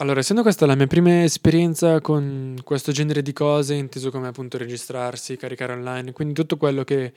Allora, 0.00 0.20
essendo 0.20 0.40
questa 0.40 0.64
la 0.64 0.76
mia 0.76 0.86
prima 0.86 1.24
esperienza 1.24 2.00
con 2.00 2.58
questo 2.64 2.90
genere 2.90 3.20
di 3.20 3.34
cose, 3.34 3.74
inteso 3.74 4.10
come 4.10 4.28
appunto 4.28 4.56
registrarsi, 4.56 5.36
caricare 5.36 5.74
online, 5.74 6.12
quindi 6.12 6.32
tutto 6.32 6.56
quello 6.56 6.84
che 6.84 7.12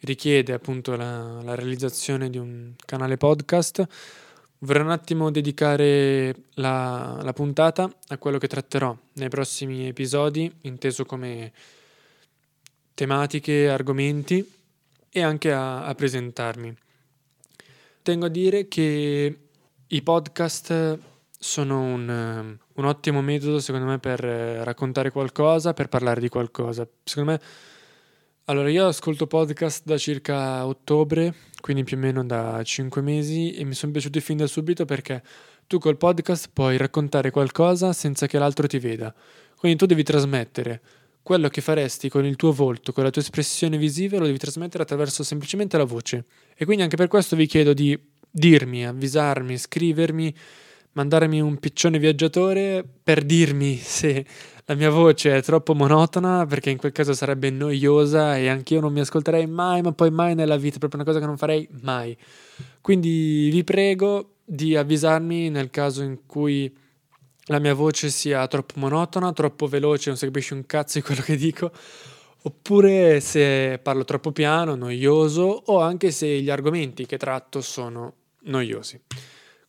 richiede 0.00 0.52
appunto 0.52 0.96
la, 0.96 1.40
la 1.42 1.54
realizzazione 1.54 2.30
di 2.30 2.38
un 2.38 2.72
canale 2.84 3.18
podcast, 3.18 3.86
vorrei 4.58 4.82
un 4.82 4.90
attimo 4.90 5.30
dedicare 5.30 6.34
la, 6.54 7.20
la 7.22 7.32
puntata 7.32 7.88
a 8.08 8.18
quello 8.18 8.38
che 8.38 8.48
tratterò 8.48 8.98
nei 9.12 9.28
prossimi 9.28 9.86
episodi, 9.86 10.52
inteso 10.62 11.04
come 11.04 11.52
tematiche, 12.94 13.68
argomenti 13.68 14.44
e 15.08 15.22
anche 15.22 15.52
a, 15.52 15.84
a 15.84 15.94
presentarmi. 15.94 16.76
Tengo 18.02 18.26
a 18.26 18.28
dire 18.28 18.66
che 18.66 19.38
i 19.86 20.02
podcast 20.02 21.12
sono 21.44 21.78
un, 21.82 22.08
eh, 22.08 22.64
un, 22.72 22.84
ottimo 22.86 23.20
metodo, 23.20 23.60
secondo 23.60 23.86
me, 23.86 23.98
per 23.98 24.24
eh, 24.24 24.64
raccontare 24.64 25.10
qualcosa, 25.10 25.74
per 25.74 25.88
parlare 25.88 26.18
di 26.18 26.30
qualcosa. 26.30 26.88
Secondo 27.04 27.32
me, 27.32 27.40
allora 28.46 28.70
io 28.70 28.86
ascolto 28.86 29.26
podcast 29.26 29.84
da 29.84 29.98
circa 29.98 30.66
ottobre, 30.66 31.34
quindi 31.60 31.84
più 31.84 31.98
o 31.98 32.00
meno 32.00 32.24
da 32.24 32.62
cinque 32.64 33.02
mesi, 33.02 33.52
e 33.52 33.64
mi 33.64 33.74
sono 33.74 33.92
piaciuti 33.92 34.20
fin 34.20 34.38
da 34.38 34.46
subito 34.46 34.86
perché 34.86 35.22
tu 35.66 35.78
col 35.78 35.98
podcast 35.98 36.48
puoi 36.50 36.78
raccontare 36.78 37.30
qualcosa 37.30 37.92
senza 37.92 38.26
che 38.26 38.38
l'altro 38.38 38.66
ti 38.66 38.78
veda. 38.78 39.14
Quindi 39.54 39.76
tu 39.76 39.84
devi 39.84 40.02
trasmettere 40.02 40.80
quello 41.22 41.48
che 41.48 41.60
faresti 41.60 42.08
con 42.08 42.24
il 42.24 42.36
tuo 42.36 42.52
volto, 42.52 42.92
con 42.92 43.04
la 43.04 43.10
tua 43.10 43.20
espressione 43.20 43.76
visiva, 43.76 44.18
lo 44.18 44.24
devi 44.24 44.38
trasmettere 44.38 44.82
attraverso 44.82 45.22
semplicemente 45.22 45.76
la 45.76 45.84
voce. 45.84 46.24
E 46.56 46.64
quindi 46.64 46.82
anche 46.82 46.96
per 46.96 47.08
questo 47.08 47.36
vi 47.36 47.46
chiedo 47.46 47.74
di 47.74 47.98
dirmi, 48.30 48.86
avvisarmi, 48.86 49.58
scrivermi 49.58 50.34
mandarmi 50.94 51.40
un 51.40 51.58
piccione 51.58 51.98
viaggiatore 51.98 52.84
per 53.02 53.24
dirmi 53.24 53.76
se 53.76 54.24
la 54.66 54.74
mia 54.74 54.90
voce 54.90 55.36
è 55.36 55.42
troppo 55.42 55.74
monotona, 55.74 56.46
perché 56.46 56.70
in 56.70 56.78
quel 56.78 56.92
caso 56.92 57.12
sarebbe 57.12 57.50
noiosa 57.50 58.38
e 58.38 58.48
anch'io 58.48 58.80
non 58.80 58.92
mi 58.92 59.00
ascolterei 59.00 59.46
mai, 59.46 59.82
ma 59.82 59.92
poi 59.92 60.10
mai 60.10 60.34
nella 60.34 60.56
vita, 60.56 60.78
proprio 60.78 61.00
una 61.00 61.08
cosa 61.08 61.20
che 61.20 61.26
non 61.26 61.36
farei 61.36 61.68
mai. 61.82 62.16
Quindi 62.80 63.50
vi 63.52 63.62
prego 63.62 64.36
di 64.44 64.74
avvisarmi 64.74 65.50
nel 65.50 65.70
caso 65.70 66.02
in 66.02 66.20
cui 66.26 66.74
la 67.48 67.58
mia 67.58 67.74
voce 67.74 68.08
sia 68.08 68.46
troppo 68.46 68.74
monotona, 68.78 69.32
troppo 69.32 69.66
veloce, 69.66 70.08
non 70.08 70.16
si 70.16 70.24
capisce 70.24 70.54
un 70.54 70.64
cazzo 70.64 70.98
di 70.98 71.04
quello 71.04 71.20
che 71.20 71.36
dico, 71.36 71.70
oppure 72.42 73.20
se 73.20 73.78
parlo 73.82 74.04
troppo 74.04 74.32
piano, 74.32 74.74
noioso, 74.76 75.42
o 75.42 75.80
anche 75.80 76.10
se 76.10 76.40
gli 76.40 76.48
argomenti 76.48 77.04
che 77.04 77.18
tratto 77.18 77.60
sono 77.60 78.14
noiosi. 78.44 78.98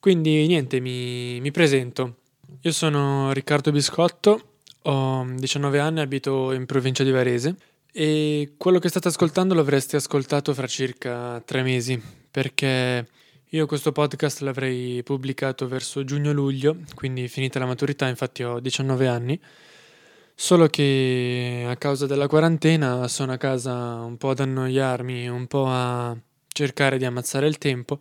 Quindi 0.06 0.45
niente, 0.45 0.80
mi, 0.81 1.39
mi 1.42 1.50
presento. 1.50 2.17
Io 2.61 2.72
sono 2.72 3.31
Riccardo 3.31 3.72
Biscotto, 3.72 4.58
ho 4.84 5.25
19 5.28 5.80
anni, 5.80 6.00
abito 6.00 6.52
in 6.52 6.67
provincia 6.67 7.03
di 7.03 7.09
Varese 7.09 7.56
e 7.92 8.53
quello 8.56 8.78
che 8.78 8.89
state 8.89 9.08
ascoltando 9.08 9.56
l'avreste 9.56 9.95
ascoltato 9.95 10.53
fra 10.53 10.67
circa 10.67 11.42
tre 11.44 11.64
mesi 11.64 12.00
perché 12.30 13.08
io 13.50 13.66
questo 13.66 13.92
podcast 13.92 14.42
l'avrei 14.42 15.02
pubblicato 15.02 15.67
verso 15.67 16.03
giugno-luglio, 16.03 16.78
quindi 16.94 17.28
finita 17.28 17.58
la 17.58 17.66
maturità, 17.66 18.08
infatti 18.08 18.44
ho 18.44 18.59
19 18.59 19.08
anni. 19.08 19.42
Solo 20.36 20.67
che 20.67 21.66
a 21.67 21.75
causa 21.78 22.06
della 22.06 22.28
quarantena 22.28 23.08
sono 23.08 23.31
a 23.31 23.38
casa 23.38 23.73
un 24.02 24.17
po' 24.17 24.30
ad 24.30 24.40
annoiarmi, 24.42 25.28
un 25.28 25.47
po' 25.47 25.66
a 25.67 26.16
cercare 26.47 27.00
di 27.00 27.06
ammazzare 27.06 27.47
il 27.47 27.58
tempo 27.58 28.00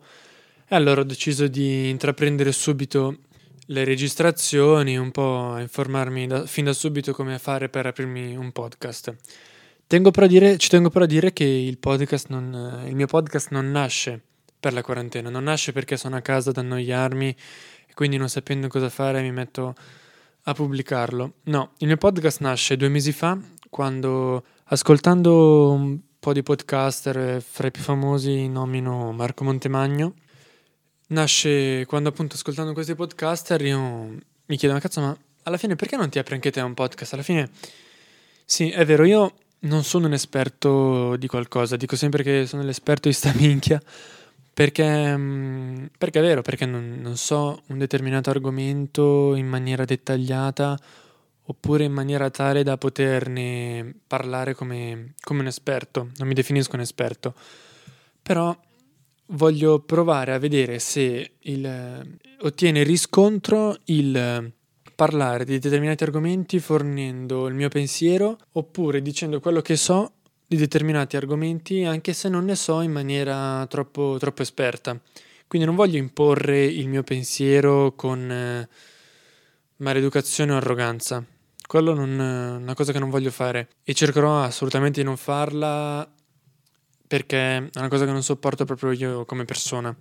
allora 0.75 1.01
ho 1.01 1.05
deciso 1.05 1.47
di 1.47 1.89
intraprendere 1.89 2.51
subito 2.51 3.19
le 3.67 3.83
registrazioni, 3.83 4.97
un 4.97 5.11
po' 5.11 5.53
a 5.53 5.61
informarmi 5.61 6.27
da, 6.27 6.45
fin 6.45 6.65
da 6.65 6.73
subito 6.73 7.13
come 7.13 7.39
fare 7.39 7.69
per 7.69 7.85
aprirmi 7.85 8.35
un 8.35 8.51
podcast. 8.51 9.15
Tengo 9.87 10.11
dire, 10.27 10.57
ci 10.57 10.69
tengo 10.69 10.89
però 10.89 11.05
a 11.05 11.07
dire 11.07 11.31
che 11.33 11.45
il, 11.45 11.79
non, 12.27 12.83
il 12.87 12.95
mio 12.95 13.07
podcast 13.07 13.49
non 13.51 13.71
nasce 13.71 14.21
per 14.59 14.73
la 14.73 14.81
quarantena, 14.81 15.29
non 15.29 15.43
nasce 15.43 15.71
perché 15.71 15.95
sono 15.95 16.15
a 16.15 16.21
casa 16.21 16.49
ad 16.49 16.57
annoiarmi 16.57 17.29
e 17.87 17.93
quindi 17.93 18.17
non 18.17 18.29
sapendo 18.29 18.67
cosa 18.67 18.89
fare 18.89 19.21
mi 19.21 19.31
metto 19.31 19.75
a 20.43 20.53
pubblicarlo. 20.53 21.33
No, 21.43 21.71
il 21.79 21.87
mio 21.87 21.97
podcast 21.97 22.41
nasce 22.41 22.77
due 22.77 22.89
mesi 22.89 23.11
fa 23.11 23.39
quando 23.69 24.43
ascoltando 24.65 25.71
un 25.71 25.99
po' 26.19 26.33
di 26.33 26.43
podcaster, 26.43 27.41
fra 27.41 27.67
i 27.67 27.71
più 27.71 27.81
famosi 27.81 28.47
nomino 28.47 29.11
Marco 29.11 29.43
Montemagno, 29.43 30.13
nasce 31.07 31.85
quando 31.85 32.09
appunto 32.09 32.35
ascoltando 32.35 32.73
questi 32.73 32.95
podcaster 32.95 33.61
io 33.61 34.17
mi 34.45 34.57
chiedo 34.57 34.73
ma 34.73 34.79
cazzo 34.79 35.01
ma 35.01 35.17
alla 35.43 35.57
fine 35.57 35.75
perché 35.75 35.95
non 35.95 36.09
ti 36.09 36.17
apri 36.17 36.33
anche 36.33 36.51
te 36.51 36.61
un 36.61 36.73
podcast? 36.73 37.13
Alla 37.13 37.23
fine 37.23 37.49
sì 38.45 38.69
è 38.69 38.85
vero 38.85 39.03
io 39.03 39.33
non 39.59 39.83
sono 39.83 40.07
un 40.07 40.13
esperto 40.13 41.15
di 41.17 41.27
qualcosa 41.27 41.75
dico 41.75 41.95
sempre 41.95 42.23
che 42.23 42.45
sono 42.47 42.63
l'esperto 42.63 43.07
di 43.07 43.13
sta 43.13 43.31
minchia 43.37 43.81
perché, 44.53 45.15
mm, 45.15 45.85
perché 45.97 46.19
è 46.19 46.21
vero 46.21 46.41
perché 46.41 46.65
non, 46.65 46.97
non 47.01 47.17
so 47.17 47.61
un 47.67 47.77
determinato 47.77 48.29
argomento 48.29 49.35
in 49.35 49.47
maniera 49.47 49.85
dettagliata 49.85 50.79
oppure 51.47 51.83
in 51.83 51.91
maniera 51.91 52.29
tale 52.31 52.63
da 52.63 52.77
poterne 52.77 53.93
parlare 54.07 54.55
come, 54.55 55.13
come 55.21 55.41
un 55.41 55.47
esperto 55.47 56.09
non 56.17 56.27
mi 56.27 56.33
definisco 56.33 56.75
un 56.75 56.81
esperto 56.81 57.35
però 58.21 58.57
voglio 59.27 59.79
provare 59.79 60.33
a 60.33 60.39
vedere 60.39 60.79
se 60.79 61.33
il, 61.39 62.17
ottiene 62.41 62.83
riscontro 62.83 63.77
il 63.85 64.53
parlare 64.95 65.43
di 65.43 65.59
determinati 65.59 66.03
argomenti 66.03 66.59
fornendo 66.59 67.47
il 67.47 67.53
mio 67.53 67.69
pensiero 67.69 68.37
oppure 68.53 69.01
dicendo 69.01 69.39
quello 69.39 69.61
che 69.61 69.75
so 69.75 70.13
di 70.47 70.55
determinati 70.55 71.17
argomenti 71.17 71.83
anche 71.83 72.13
se 72.13 72.29
non 72.29 72.45
ne 72.45 72.55
so 72.55 72.81
in 72.81 72.91
maniera 72.91 73.65
troppo, 73.67 74.17
troppo 74.19 74.41
esperta. 74.41 74.99
Quindi 75.47 75.67
non 75.67 75.75
voglio 75.75 75.97
imporre 75.97 76.63
il 76.63 76.87
mio 76.87 77.03
pensiero 77.03 77.93
con 77.95 78.31
eh, 78.31 78.67
maleducazione 79.77 80.53
o 80.53 80.57
arroganza. 80.57 81.23
Quello 81.67 81.95
è 81.95 81.97
una 81.97 82.73
cosa 82.75 82.91
che 82.91 82.99
non 82.99 83.09
voglio 83.09 83.31
fare 83.31 83.69
e 83.83 83.93
cercherò 83.93 84.43
assolutamente 84.43 85.01
di 85.01 85.05
non 85.05 85.17
farla 85.17 86.07
perché 87.07 87.57
è 87.57 87.69
una 87.75 87.87
cosa 87.87 88.05
che 88.05 88.11
non 88.11 88.23
sopporto 88.23 88.65
proprio 88.65 88.91
io 88.91 89.25
come 89.25 89.45
persona. 89.45 89.95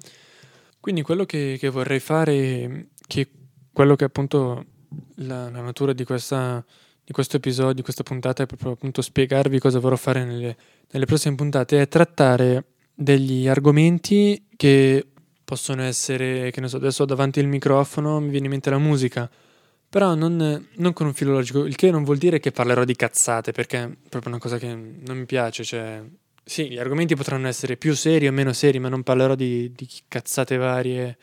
Quindi 0.80 1.02
quello 1.02 1.24
che, 1.24 1.56
che 1.58 1.68
vorrei 1.70 2.00
fare, 2.00 2.88
che 3.06 3.30
quello 3.72 3.96
che 3.96 4.04
appunto 4.04 4.64
la, 5.16 5.50
la 5.50 5.60
natura 5.60 5.92
di, 5.92 6.04
questa, 6.04 6.64
di 7.02 7.12
questo 7.12 7.36
episodio, 7.36 7.72
di 7.74 7.82
questa 7.82 8.02
puntata 8.02 8.42
è 8.42 8.46
proprio 8.46 8.72
appunto 8.72 9.02
spiegarvi 9.02 9.58
cosa 9.58 9.78
vorrò 9.78 9.96
fare 9.96 10.24
nelle, 10.24 10.56
nelle 10.90 11.06
prossime 11.06 11.34
puntate, 11.34 11.80
è 11.80 11.88
trattare 11.88 12.64
degli 12.94 13.48
argomenti 13.48 14.46
che 14.56 15.06
possono 15.42 15.82
essere, 15.82 16.50
che 16.50 16.60
ne 16.60 16.68
so, 16.68 16.76
adesso 16.76 17.02
ho 17.02 17.06
davanti 17.06 17.40
il 17.40 17.48
microfono, 17.48 18.20
mi 18.20 18.30
viene 18.30 18.46
in 18.46 18.52
mente 18.52 18.70
la 18.70 18.78
musica, 18.78 19.30
però 19.88 20.14
non, 20.14 20.68
non, 20.76 20.92
con 20.92 21.06
un 21.06 21.14
filologico, 21.14 21.64
il 21.64 21.76
che 21.76 21.90
non 21.90 22.04
vuol 22.04 22.18
dire 22.18 22.40
che 22.40 22.50
parlerò 22.50 22.84
di 22.84 22.96
cazzate, 22.96 23.52
perché 23.52 23.82
è 23.82 24.08
proprio 24.08 24.32
una 24.32 24.40
cosa 24.40 24.58
che 24.58 24.66
non 24.74 25.18
mi 25.18 25.26
piace, 25.26 25.64
cioè 25.64 26.02
sì, 26.44 26.68
gli 26.68 26.78
argomenti 26.78 27.16
potranno 27.16 27.48
essere 27.48 27.76
più 27.76 27.94
seri 27.94 28.28
o 28.28 28.32
meno 28.32 28.52
seri, 28.52 28.78
ma 28.78 28.88
non 28.88 29.02
parlerò 29.02 29.34
di, 29.34 29.72
di 29.74 29.88
cazzate 30.06 30.56
varie 30.56 31.16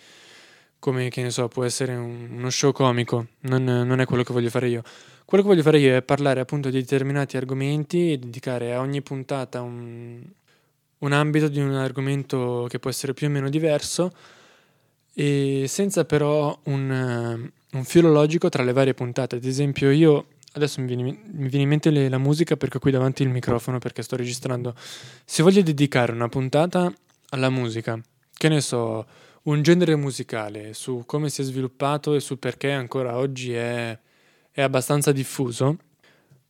come, 0.79 1.09
che 1.09 1.21
ne 1.21 1.29
so, 1.29 1.47
può 1.47 1.63
essere 1.63 1.95
un, 1.95 2.29
uno 2.31 2.49
show 2.49 2.71
comico, 2.71 3.27
non, 3.41 3.63
non, 3.63 3.99
è 3.99 4.05
quello 4.05 4.23
che 4.23 4.33
voglio 4.33 4.49
fare 4.49 4.67
io. 4.67 4.81
Quello 5.25 5.43
che 5.43 5.49
voglio 5.49 5.61
fare 5.61 5.79
io 5.79 5.95
è 5.95 6.01
parlare 6.01 6.39
appunto 6.39 6.69
di 6.69 6.79
determinati 6.79 7.37
argomenti 7.37 8.13
e 8.13 8.17
dedicare 8.17 8.73
a 8.73 8.79
ogni 8.79 9.01
puntata 9.03 9.61
un, 9.61 10.21
un 10.97 11.11
ambito 11.11 11.47
di 11.47 11.59
un 11.59 11.73
argomento 11.75 12.65
che 12.67 12.79
può 12.79 12.89
essere 12.89 13.13
più 13.13 13.27
o 13.27 13.29
meno 13.29 13.49
diverso 13.49 14.11
e 15.13 15.65
senza 15.67 16.03
però 16.05 16.57
un, 16.63 17.51
un 17.71 17.83
filo 17.83 18.11
logico 18.11 18.49
tra 18.49 18.63
le 18.63 18.73
varie 18.73 18.95
puntate. 18.95 19.35
Ad 19.35 19.45
esempio 19.45 19.91
io 19.91 20.25
Adesso 20.53 20.81
mi 20.81 20.87
viene, 20.87 21.03
mi 21.03 21.47
viene 21.47 21.63
in 21.63 21.69
mente 21.69 21.89
le, 21.89 22.09
la 22.09 22.17
musica 22.17 22.57
perché 22.57 22.77
ho 22.77 22.79
qui 22.79 22.91
davanti 22.91 23.23
il 23.23 23.29
microfono 23.29 23.79
perché 23.79 24.01
sto 24.01 24.17
registrando. 24.17 24.75
Se 25.23 25.43
voglio 25.43 25.61
dedicare 25.61 26.11
una 26.11 26.27
puntata 26.27 26.93
alla 27.29 27.49
musica, 27.49 27.99
che 28.33 28.49
ne 28.49 28.59
so, 28.59 29.05
un 29.43 29.61
genere 29.61 29.95
musicale 29.95 30.73
su 30.73 31.03
come 31.05 31.29
si 31.29 31.41
è 31.41 31.43
sviluppato 31.45 32.15
e 32.15 32.19
su 32.19 32.37
perché 32.37 32.71
ancora 32.71 33.17
oggi 33.17 33.53
è, 33.53 33.97
è 34.51 34.61
abbastanza 34.61 35.13
diffuso, 35.13 35.77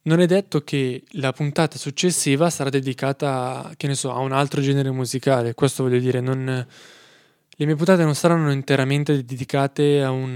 non 0.04 0.20
è 0.20 0.26
detto 0.26 0.64
che 0.64 1.04
la 1.12 1.32
puntata 1.32 1.78
successiva 1.78 2.50
sarà 2.50 2.72
dedicata, 2.72 3.72
che 3.78 3.86
ne 3.86 3.94
so, 3.94 4.12
a 4.12 4.18
un 4.18 4.32
altro 4.32 4.62
genere 4.62 4.90
musicale. 4.90 5.54
Questo 5.54 5.84
voglio 5.84 6.00
dire, 6.00 6.22
non, 6.22 6.44
le 6.46 7.66
mie 7.66 7.76
puntate 7.76 8.04
non 8.04 8.16
saranno 8.16 8.52
interamente 8.52 9.24
dedicate 9.24 10.02
a 10.02 10.10
un, 10.10 10.36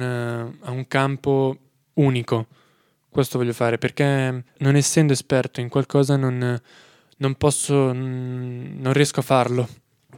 a 0.62 0.70
un 0.70 0.88
campo 0.88 1.58
unico 1.94 2.48
questo 3.16 3.38
voglio 3.38 3.54
fare 3.54 3.78
perché 3.78 4.44
non 4.58 4.76
essendo 4.76 5.14
esperto 5.14 5.62
in 5.62 5.70
qualcosa 5.70 6.18
non, 6.18 6.60
non 7.16 7.36
posso, 7.36 7.94
non 7.94 8.92
riesco 8.92 9.22
a 9.22 9.24
farlo. 9.24 9.70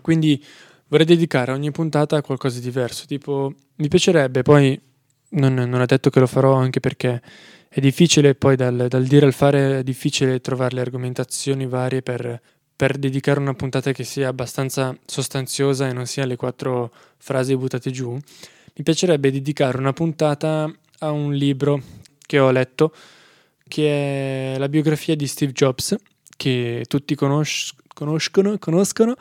Quindi 0.02 0.44
vorrei 0.88 1.06
dedicare 1.06 1.52
ogni 1.52 1.70
puntata 1.70 2.18
a 2.18 2.24
qualcosa 2.24 2.58
di 2.58 2.66
diverso. 2.66 3.06
Tipo, 3.06 3.54
mi 3.76 3.88
piacerebbe 3.88 4.42
poi 4.42 4.82
non, 5.30 5.54
non, 5.54 5.80
è 5.80 5.86
detto 5.86 6.10
che 6.10 6.20
lo 6.20 6.26
farò 6.26 6.56
anche 6.56 6.80
perché 6.80 7.22
è 7.70 7.80
difficile 7.80 8.34
poi 8.34 8.56
dal, 8.56 8.88
dal 8.90 9.04
dire 9.04 9.28
al 9.28 9.34
fare, 9.34 9.78
è 9.78 9.84
difficile 9.84 10.42
trovare 10.42 10.74
le 10.74 10.82
argomentazioni 10.82 11.68
varie 11.68 12.02
per, 12.02 12.42
per 12.76 12.98
dedicare 12.98 13.40
una 13.40 13.54
puntata 13.54 13.92
che 13.92 14.06
sia 14.06 14.28
abbastanza 14.28 14.98
sostanziosa 15.06 15.88
e 15.88 15.94
non 15.94 16.08
sia 16.08 16.26
le 16.26 16.36
quattro 16.36 16.92
frasi 17.18 17.56
buttate 17.56 17.92
giù. 17.92 18.12
Mi 18.12 18.84
piacerebbe 18.84 19.32
dedicare 19.32 19.78
una 19.78 19.94
puntata 19.94 20.68
a 20.98 21.12
un 21.12 21.36
libro 21.36 22.06
che 22.28 22.38
ho 22.38 22.52
letto, 22.52 22.94
che 23.68 24.54
è 24.54 24.58
la 24.60 24.70
biografia 24.70 25.16
di 25.16 25.26
Steve 25.26 25.52
Jobs, 25.54 25.96
che 26.38 26.86
tutti 26.88 27.16
conosc- 27.16 27.76
conoscono, 27.94 28.60
conoscono 28.60 29.16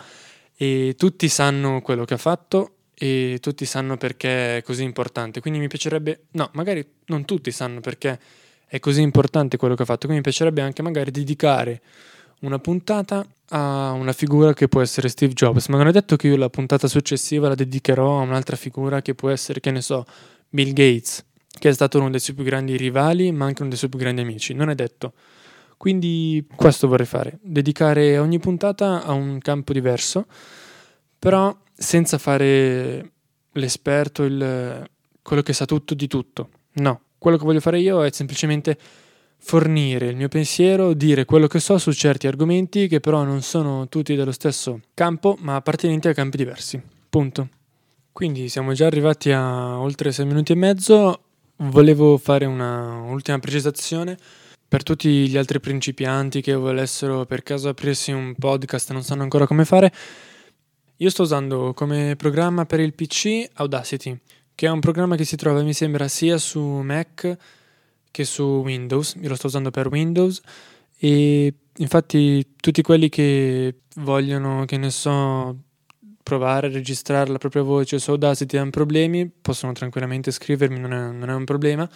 e 0.54 0.94
tutti 0.98 1.28
sanno 1.28 1.80
quello 1.80 2.04
che 2.04 2.14
ha 2.14 2.18
fatto 2.18 2.72
e 2.94 3.38
tutti 3.40 3.64
sanno 3.64 3.96
perché 3.96 4.58
è 4.58 4.62
così 4.62 4.82
importante. 4.82 5.40
Quindi 5.40 5.58
mi 5.58 5.68
piacerebbe, 5.68 6.26
no, 6.32 6.50
magari 6.52 6.86
non 7.06 7.24
tutti 7.24 7.50
sanno 7.50 7.80
perché 7.80 8.18
è 8.66 8.78
così 8.78 9.00
importante 9.00 9.56
quello 9.56 9.74
che 9.74 9.82
ha 9.82 9.86
fatto, 9.86 10.06
quindi 10.06 10.16
mi 10.16 10.22
piacerebbe 10.22 10.60
anche 10.60 10.82
magari 10.82 11.10
dedicare 11.10 11.80
una 12.40 12.58
puntata 12.58 13.26
a 13.50 13.92
una 13.92 14.12
figura 14.12 14.52
che 14.52 14.68
può 14.68 14.80
essere 14.80 15.08
Steve 15.08 15.32
Jobs, 15.32 15.68
ma 15.68 15.76
non 15.76 15.86
è 15.86 15.92
detto 15.92 16.16
che 16.16 16.26
io 16.26 16.36
la 16.36 16.50
puntata 16.50 16.88
successiva 16.88 17.48
la 17.48 17.54
dedicherò 17.54 18.18
a 18.18 18.22
un'altra 18.22 18.56
figura 18.56 19.02
che 19.02 19.14
può 19.14 19.30
essere, 19.30 19.60
che 19.60 19.70
ne 19.70 19.80
so, 19.80 20.04
Bill 20.48 20.72
Gates, 20.72 21.24
che 21.58 21.68
è 21.68 21.72
stato 21.72 21.98
uno 21.98 22.10
dei 22.10 22.20
suoi 22.20 22.36
più 22.36 22.44
grandi 22.44 22.76
rivali, 22.76 23.32
ma 23.32 23.46
anche 23.46 23.60
uno 23.60 23.70
dei 23.70 23.78
suoi 23.78 23.90
più 23.90 23.98
grandi 23.98 24.20
amici, 24.20 24.54
non 24.54 24.70
è 24.70 24.74
detto. 24.74 25.12
Quindi 25.76 26.46
questo 26.54 26.88
vorrei 26.88 27.06
fare, 27.06 27.38
dedicare 27.42 28.18
ogni 28.18 28.38
puntata 28.38 29.04
a 29.04 29.12
un 29.12 29.38
campo 29.38 29.72
diverso, 29.72 30.26
però 31.18 31.54
senza 31.74 32.18
fare 32.18 33.10
l'esperto, 33.52 34.22
il, 34.24 34.88
quello 35.22 35.42
che 35.42 35.52
sa 35.52 35.66
tutto 35.66 35.94
di 35.94 36.06
tutto. 36.06 36.48
No, 36.74 37.00
quello 37.18 37.36
che 37.36 37.44
voglio 37.44 37.60
fare 37.60 37.78
io 37.80 38.04
è 38.04 38.10
semplicemente 38.10 38.78
fornire 39.38 40.06
il 40.06 40.16
mio 40.16 40.28
pensiero, 40.28 40.94
dire 40.94 41.24
quello 41.24 41.46
che 41.46 41.60
so 41.60 41.78
su 41.78 41.92
certi 41.92 42.26
argomenti 42.26 42.88
che 42.88 43.00
però 43.00 43.22
non 43.22 43.42
sono 43.42 43.88
tutti 43.88 44.14
dello 44.14 44.32
stesso 44.32 44.80
campo, 44.94 45.36
ma 45.40 45.56
appartenenti 45.56 46.08
a 46.08 46.14
campi 46.14 46.38
diversi. 46.38 46.80
Punto. 47.08 47.48
Quindi 48.12 48.48
siamo 48.48 48.72
già 48.72 48.86
arrivati 48.86 49.30
a 49.30 49.78
oltre 49.78 50.10
6 50.10 50.24
minuti 50.24 50.52
e 50.52 50.56
mezzo. 50.56 51.20
Volevo 51.58 52.18
fare 52.18 52.44
una 52.44 53.00
ultima 53.00 53.38
precisazione 53.38 54.18
per 54.68 54.82
tutti 54.82 55.26
gli 55.26 55.38
altri 55.38 55.58
principianti 55.58 56.42
che 56.42 56.54
volessero 56.54 57.24
per 57.24 57.42
caso 57.42 57.70
aprirsi 57.70 58.12
un 58.12 58.34
podcast 58.34 58.90
e 58.90 58.92
non 58.92 59.02
sanno 59.02 59.22
ancora 59.22 59.46
come 59.46 59.64
fare, 59.64 59.90
io 60.96 61.08
sto 61.08 61.22
usando 61.22 61.72
come 61.72 62.14
programma 62.16 62.66
per 62.66 62.80
il 62.80 62.92
PC 62.92 63.48
Audacity, 63.54 64.18
che 64.54 64.66
è 64.66 64.70
un 64.70 64.80
programma 64.80 65.16
che 65.16 65.24
si 65.24 65.36
trova, 65.36 65.62
mi 65.62 65.72
sembra, 65.72 66.08
sia 66.08 66.36
su 66.36 66.60
Mac 66.60 67.36
che 68.10 68.24
su 68.24 68.42
Windows. 68.42 69.16
Io 69.20 69.28
lo 69.28 69.34
sto 69.34 69.46
usando 69.46 69.70
per 69.70 69.88
Windows 69.88 70.42
e 70.98 71.54
infatti 71.76 72.54
tutti 72.56 72.82
quelli 72.82 73.08
che 73.08 73.82
vogliono, 73.96 74.64
che 74.66 74.76
ne 74.76 74.90
so, 74.90 75.56
provare 76.26 76.66
a 76.66 76.70
registrare 76.70 77.30
la 77.30 77.38
propria 77.38 77.62
voce 77.62 78.00
su 78.00 78.10
Audacity 78.10 78.56
hanno 78.56 78.70
problemi, 78.70 79.30
possono 79.30 79.72
tranquillamente 79.72 80.32
scrivermi, 80.32 80.80
non 80.80 80.92
è, 80.92 81.10
non 81.12 81.30
è 81.30 81.34
un 81.34 81.44
problema 81.44 81.88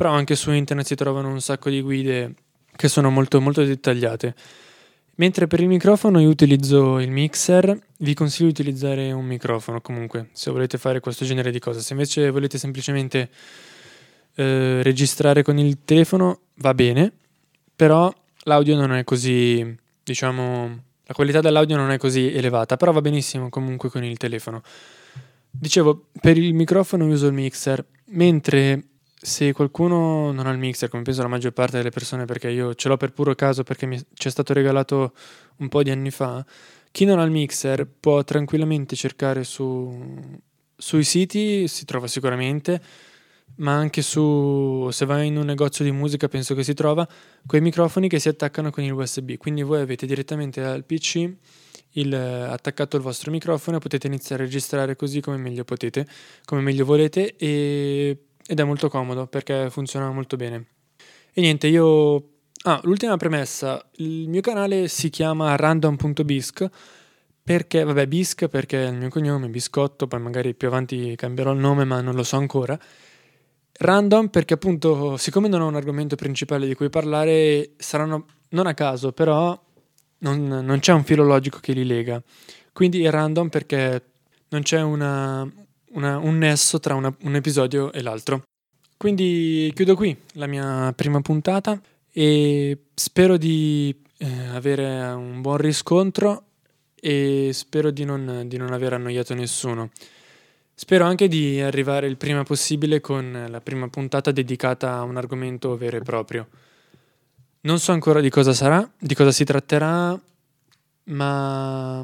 però 0.00 0.12
anche 0.12 0.34
su 0.34 0.50
internet 0.50 0.86
si 0.86 0.94
trovano 0.94 1.28
un 1.28 1.42
sacco 1.42 1.68
di 1.68 1.82
guide 1.82 2.34
che 2.74 2.88
sono 2.88 3.10
molto 3.10 3.38
molto 3.40 3.62
dettagliate. 3.62 4.34
Mentre 5.16 5.46
per 5.46 5.60
il 5.60 5.68
microfono 5.68 6.20
io 6.20 6.30
utilizzo 6.30 6.98
il 6.98 7.10
mixer, 7.10 7.78
vi 7.98 8.14
consiglio 8.14 8.50
di 8.50 8.60
utilizzare 8.60 9.12
un 9.12 9.26
microfono 9.26 9.82
comunque 9.82 10.30
se 10.32 10.50
volete 10.50 10.78
fare 10.78 11.00
questo 11.00 11.26
genere 11.26 11.50
di 11.50 11.58
cose. 11.58 11.80
Se 11.80 11.92
invece 11.92 12.30
volete 12.30 12.56
semplicemente 12.56 13.28
eh, 14.36 14.82
registrare 14.82 15.42
con 15.42 15.58
il 15.58 15.80
telefono 15.84 16.40
va 16.54 16.72
bene, 16.72 17.12
però 17.76 18.10
l'audio 18.44 18.76
non 18.76 18.94
è 18.94 19.04
così, 19.04 19.76
diciamo, 20.02 20.84
la 21.10 21.16
qualità 21.16 21.40
dell'audio 21.40 21.76
non 21.76 21.90
è 21.90 21.98
così 21.98 22.32
elevata, 22.32 22.76
però 22.76 22.92
va 22.92 23.00
benissimo 23.00 23.48
comunque 23.48 23.90
con 23.90 24.04
il 24.04 24.16
telefono. 24.16 24.62
Dicevo, 25.50 26.06
per 26.20 26.38
il 26.38 26.54
microfono 26.54 27.04
uso 27.04 27.26
il 27.26 27.32
mixer, 27.32 27.84
mentre 28.10 28.84
se 29.20 29.52
qualcuno 29.52 30.30
non 30.30 30.46
ha 30.46 30.52
il 30.52 30.58
mixer, 30.58 30.88
come 30.88 31.02
penso 31.02 31.22
la 31.22 31.28
maggior 31.28 31.50
parte 31.50 31.78
delle 31.78 31.90
persone, 31.90 32.26
perché 32.26 32.48
io 32.50 32.76
ce 32.76 32.86
l'ho 32.86 32.96
per 32.96 33.12
puro 33.12 33.34
caso 33.34 33.64
perché 33.64 33.86
mi 33.86 34.00
ci 34.14 34.28
è 34.28 34.30
stato 34.30 34.52
regalato 34.52 35.12
un 35.56 35.66
po' 35.68 35.82
di 35.82 35.90
anni 35.90 36.12
fa, 36.12 36.46
chi 36.92 37.04
non 37.04 37.18
ha 37.18 37.24
il 37.24 37.32
mixer 37.32 37.88
può 37.88 38.22
tranquillamente 38.22 38.94
cercare 38.94 39.42
su, 39.42 39.92
sui 40.76 41.02
siti, 41.02 41.66
si 41.66 41.84
trova 41.86 42.06
sicuramente, 42.06 42.80
ma 43.56 43.74
anche 43.74 44.02
su, 44.02 44.88
se 44.90 45.04
vai 45.04 45.26
in 45.26 45.36
un 45.36 45.46
negozio 45.46 45.84
di 45.84 45.92
musica 45.92 46.28
penso 46.28 46.54
che 46.54 46.62
si 46.62 46.74
trova, 46.74 47.06
quei 47.46 47.60
microfoni 47.60 48.08
che 48.08 48.18
si 48.18 48.28
attaccano 48.28 48.70
con 48.70 48.84
il 48.84 48.92
USB. 48.92 49.36
Quindi 49.36 49.62
voi 49.62 49.80
avete 49.80 50.06
direttamente 50.06 50.62
al 50.62 50.84
PC 50.84 51.30
il, 51.94 52.14
attaccato 52.14 52.96
il 52.96 53.02
vostro 53.02 53.30
microfono 53.30 53.78
e 53.78 53.80
potete 53.80 54.06
iniziare 54.06 54.42
a 54.42 54.46
registrare 54.46 54.96
così 54.96 55.20
come 55.20 55.36
meglio 55.36 55.64
potete, 55.64 56.06
come 56.44 56.60
meglio 56.60 56.84
volete 56.84 57.36
e 57.36 58.16
ed 58.50 58.58
è 58.58 58.64
molto 58.64 58.88
comodo 58.88 59.28
perché 59.28 59.70
funziona 59.70 60.10
molto 60.10 60.36
bene. 60.36 60.66
E 61.32 61.40
niente, 61.40 61.68
io... 61.68 62.30
Ah, 62.64 62.80
l'ultima 62.82 63.16
premessa, 63.16 63.80
il 63.98 64.28
mio 64.28 64.40
canale 64.40 64.88
si 64.88 65.08
chiama 65.08 65.54
random.bisc 65.54 66.68
perché, 67.44 67.84
vabbè, 67.84 68.08
bisc 68.08 68.48
perché 68.48 68.86
è 68.86 68.88
il 68.88 68.96
mio 68.96 69.08
cognome, 69.08 69.48
biscotto, 69.48 70.08
poi 70.08 70.20
magari 70.20 70.54
più 70.54 70.66
avanti 70.66 71.14
cambierò 71.14 71.52
il 71.52 71.60
nome 71.60 71.84
ma 71.84 72.00
non 72.00 72.16
lo 72.16 72.24
so 72.24 72.38
ancora. 72.38 72.76
Random 73.82 74.28
perché 74.28 74.52
appunto, 74.54 75.16
siccome 75.16 75.48
non 75.48 75.62
ho 75.62 75.66
un 75.66 75.74
argomento 75.74 76.14
principale 76.14 76.66
di 76.66 76.74
cui 76.74 76.90
parlare, 76.90 77.70
saranno 77.78 78.26
non 78.50 78.66
a 78.66 78.74
caso, 78.74 79.12
però 79.12 79.58
non, 80.18 80.46
non 80.46 80.78
c'è 80.80 80.92
un 80.92 81.02
filo 81.02 81.24
logico 81.24 81.60
che 81.62 81.72
li 81.72 81.86
lega. 81.86 82.22
Quindi 82.74 83.02
è 83.04 83.10
random 83.10 83.48
perché 83.48 84.04
non 84.48 84.60
c'è 84.60 84.82
una, 84.82 85.50
una, 85.92 86.18
un 86.18 86.36
nesso 86.36 86.78
tra 86.78 86.94
una, 86.94 87.14
un 87.22 87.34
episodio 87.36 87.90
e 87.90 88.02
l'altro. 88.02 88.42
Quindi 88.98 89.72
chiudo 89.74 89.94
qui 89.94 90.14
la 90.34 90.46
mia 90.46 90.92
prima 90.94 91.22
puntata 91.22 91.80
e 92.12 92.78
spero 92.92 93.38
di 93.38 93.98
eh, 94.18 94.46
avere 94.52 95.10
un 95.12 95.40
buon 95.40 95.56
riscontro 95.56 96.42
e 96.94 97.48
spero 97.54 97.90
di 97.90 98.04
non, 98.04 98.42
di 98.44 98.58
non 98.58 98.74
aver 98.74 98.92
annoiato 98.92 99.32
nessuno. 99.32 99.90
Spero 100.80 101.04
anche 101.04 101.28
di 101.28 101.60
arrivare 101.60 102.06
il 102.06 102.16
prima 102.16 102.42
possibile 102.42 103.02
con 103.02 103.48
la 103.50 103.60
prima 103.60 103.90
puntata 103.90 104.32
dedicata 104.32 104.94
a 104.94 105.02
un 105.02 105.18
argomento 105.18 105.76
vero 105.76 105.98
e 105.98 106.00
proprio. 106.00 106.48
Non 107.60 107.78
so 107.78 107.92
ancora 107.92 108.22
di 108.22 108.30
cosa 108.30 108.54
sarà, 108.54 108.90
di 108.98 109.14
cosa 109.14 109.30
si 109.30 109.44
tratterà, 109.44 110.18
ma 111.04 112.02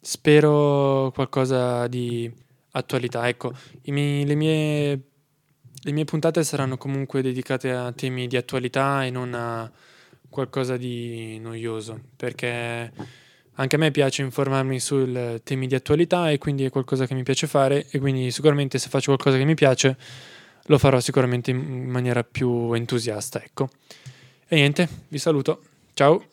spero 0.00 1.10
qualcosa 1.12 1.88
di 1.88 2.32
attualità. 2.70 3.26
Ecco, 3.26 3.52
miei, 3.86 4.24
le, 4.24 4.34
mie, 4.36 5.00
le 5.82 5.90
mie 5.90 6.04
puntate 6.04 6.44
saranno 6.44 6.76
comunque 6.76 7.20
dedicate 7.20 7.72
a 7.72 7.90
temi 7.90 8.28
di 8.28 8.36
attualità 8.36 9.04
e 9.04 9.10
non 9.10 9.34
a 9.34 9.68
qualcosa 10.28 10.76
di 10.76 11.36
noioso, 11.40 12.00
perché 12.14 12.92
anche 13.54 13.76
a 13.76 13.78
me 13.78 13.90
piace 13.90 14.22
informarmi 14.22 14.80
sui 14.80 15.40
temi 15.42 15.66
di 15.66 15.74
attualità 15.74 16.30
e 16.30 16.38
quindi 16.38 16.64
è 16.64 16.70
qualcosa 16.70 17.06
che 17.06 17.14
mi 17.14 17.22
piace 17.22 17.46
fare 17.46 17.86
e 17.90 17.98
quindi 17.98 18.30
sicuramente 18.30 18.78
se 18.78 18.88
faccio 18.88 19.06
qualcosa 19.06 19.36
che 19.36 19.44
mi 19.44 19.54
piace 19.54 19.96
lo 20.66 20.78
farò 20.78 20.98
sicuramente 21.00 21.50
in 21.50 21.88
maniera 21.88 22.24
più 22.24 22.72
entusiasta, 22.72 23.42
ecco. 23.42 23.68
E 24.46 24.56
niente, 24.56 24.88
vi 25.08 25.18
saluto. 25.18 25.62
Ciao. 25.94 26.24